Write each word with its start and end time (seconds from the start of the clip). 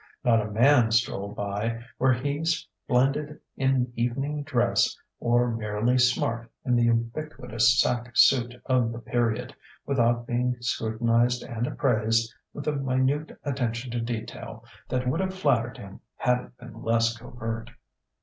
Not 0.23 0.41
a 0.41 0.49
man 0.49 0.89
strolled 0.89 1.35
by, 1.35 1.83
were 1.99 2.11
he 2.13 2.43
splendid 2.43 3.39
in 3.55 3.93
evening 3.95 4.41
dress 4.41 4.97
or 5.19 5.51
merely 5.51 5.99
"smart" 5.99 6.49
in 6.65 6.75
the 6.75 6.85
ubiquitous 6.85 7.79
"sack 7.79 8.09
suit" 8.15 8.59
of 8.65 8.91
the 8.91 8.97
period, 8.97 9.53
without 9.85 10.25
being 10.25 10.59
scrutinized 10.59 11.43
and 11.43 11.67
appraised 11.67 12.33
with 12.51 12.67
a 12.67 12.71
minute 12.71 13.39
attention 13.43 13.91
to 13.91 14.01
detail 14.01 14.63
that 14.89 15.07
would 15.07 15.19
have 15.19 15.35
flattered 15.35 15.77
him 15.77 15.99
had 16.15 16.45
it 16.45 16.57
been 16.57 16.81
less 16.81 17.15
covert. 17.15 17.69